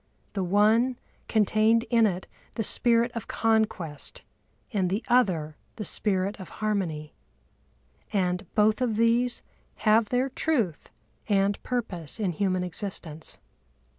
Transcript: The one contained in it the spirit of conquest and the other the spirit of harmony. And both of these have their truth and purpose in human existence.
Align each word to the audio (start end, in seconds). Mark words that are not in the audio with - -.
The 0.33 0.43
one 0.43 0.97
contained 1.27 1.85
in 1.91 2.07
it 2.07 2.25
the 2.55 2.63
spirit 2.63 3.11
of 3.13 3.27
conquest 3.27 4.23
and 4.73 4.89
the 4.89 5.03
other 5.09 5.57
the 5.75 5.85
spirit 5.85 6.39
of 6.39 6.49
harmony. 6.57 7.13
And 8.11 8.47
both 8.55 8.81
of 8.81 8.95
these 8.95 9.43
have 9.85 10.09
their 10.09 10.29
truth 10.29 10.89
and 11.29 11.61
purpose 11.61 12.19
in 12.19 12.31
human 12.31 12.63
existence. 12.63 13.37